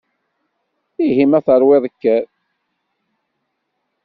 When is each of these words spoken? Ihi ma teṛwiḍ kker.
Ihi 1.07 1.25
ma 1.29 1.39
teṛwiḍ 1.45 1.83
kker. 1.93 2.25